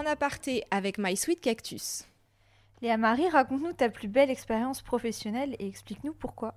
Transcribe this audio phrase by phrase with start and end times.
[0.00, 2.04] aparté avec My Sweet Cactus.
[2.82, 6.54] Léa Marie, raconte-nous ta plus belle expérience professionnelle et explique-nous pourquoi.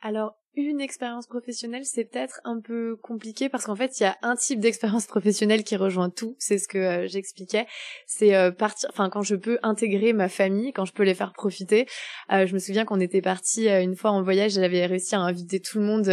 [0.00, 4.16] Alors, une expérience professionnelle, c'est peut-être un peu compliqué parce qu'en fait, il y a
[4.22, 6.34] un type d'expérience professionnelle qui rejoint tout.
[6.38, 7.66] C'est ce que euh, j'expliquais.
[8.06, 11.32] C'est euh, partir, enfin, quand je peux intégrer ma famille, quand je peux les faire
[11.32, 11.86] profiter.
[12.32, 15.60] Euh, je me souviens qu'on était parti une fois en voyage, j'avais réussi à inviter
[15.60, 16.04] tout le monde.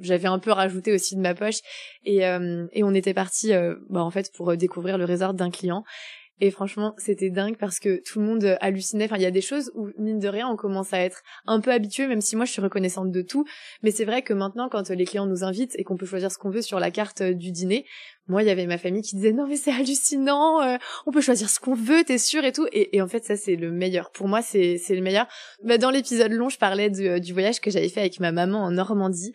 [0.00, 1.58] j'avais un peu rajouté aussi de ma poche
[2.04, 3.52] et, et on était parti,
[3.88, 5.84] bah, en fait, pour découvrir le resort d'un client.
[6.40, 9.06] Et franchement, c'était dingue parce que tout le monde euh, hallucinait.
[9.06, 11.60] Enfin, il y a des choses où, mine de rien, on commence à être un
[11.60, 13.44] peu habitué, même si moi, je suis reconnaissante de tout.
[13.82, 16.38] Mais c'est vrai que maintenant, quand les clients nous invitent et qu'on peut choisir ce
[16.38, 17.86] qu'on veut sur la carte euh, du dîner,
[18.28, 20.76] moi, il y avait ma famille qui disait non, mais c'est hallucinant, euh,
[21.06, 22.66] on peut choisir ce qu'on veut, t'es sûr et tout.
[22.72, 24.10] Et, en fait, ça, c'est le meilleur.
[24.10, 25.26] Pour moi, c'est le meilleur.
[25.64, 28.70] Bah, dans l'épisode long, je parlais du voyage que j'avais fait avec ma maman en
[28.70, 29.32] Normandie.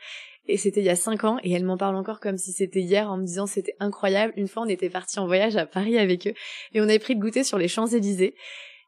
[0.48, 2.82] Et c'était il y a cinq ans et elle m'en parle encore comme si c'était
[2.82, 4.34] hier en me disant c'était incroyable.
[4.36, 6.34] Une fois on était parti en voyage à Paris avec eux
[6.74, 8.36] et on avait pris le goûter sur les Champs-Élysées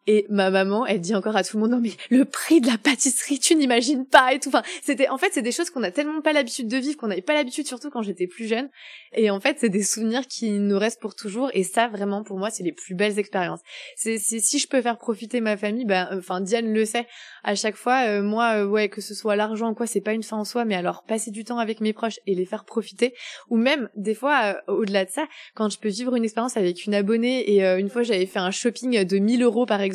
[0.08, 2.68] et ma maman, elle dit encore à tout le monde, non mais le prix de
[2.68, 4.50] la pâtisserie, tu n'imagines pas et tout.
[4.50, 7.08] Enfin, c'était, en fait, c'est des choses qu'on a tellement pas l'habitude de vivre, qu'on
[7.08, 8.70] n'avait pas l'habitude, surtout quand j'étais plus jeune.
[9.14, 11.50] Et en fait, c'est des souvenirs qui nous restent pour toujours.
[11.54, 13.62] Et ça, vraiment, pour moi, c'est les plus belles expériences.
[13.96, 17.08] C'est, si je peux faire profiter ma famille, ben, enfin, Diane le sait.
[17.44, 20.14] À chaque fois, euh, moi, euh, ouais, que ce soit l'argent ou quoi, c'est pas
[20.14, 22.66] une fin en soi, mais alors passer du temps avec mes proches et les faire
[22.66, 23.16] profiter.
[23.50, 26.86] Ou même, des fois, euh, au-delà de ça, quand je peux vivre une expérience avec
[26.86, 29.95] une abonnée et une fois j'avais fait un shopping de 1000 euros par exemple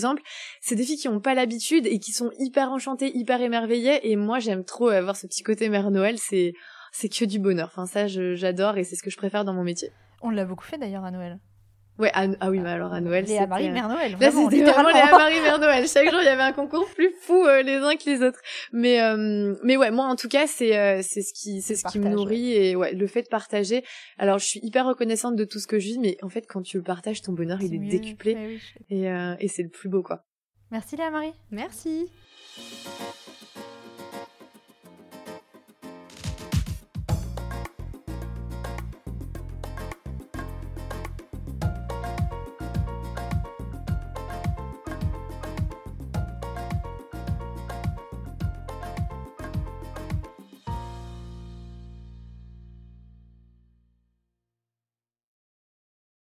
[0.61, 4.11] c'est des filles qui ont pas l'habitude et qui sont hyper enchantées, hyper émerveillées.
[4.11, 6.19] Et moi, j'aime trop avoir ce petit côté mère Noël.
[6.19, 6.53] C'est
[6.93, 7.69] c'est que du bonheur.
[7.69, 9.91] Enfin, ça, j'adore et c'est ce que je préfère dans mon métier.
[10.23, 11.39] On l'a beaucoup fait d'ailleurs à Noël.
[12.01, 14.17] Ouais, ah oui, mais alors à Noël, Léa Marie Mère Noël.
[14.19, 15.87] Là, c'était vraiment Léa Marie Mère Noël.
[15.87, 18.41] Chaque jour, il y avait un concours plus fou euh, les uns que les autres.
[18.73, 21.87] Mais euh, mais ouais, moi en tout cas, c'est euh, c'est ce qui c'est ce
[21.89, 23.85] qui me nourrit et ouais, le fait de partager.
[24.17, 26.63] Alors, je suis hyper reconnaissante de tout ce que je vis, mais en fait, quand
[26.63, 28.59] tu le partages, ton bonheur, il est décuplé
[28.89, 30.25] et et c'est le plus beau quoi.
[30.71, 31.35] Merci Léa Marie.
[31.51, 32.07] Merci.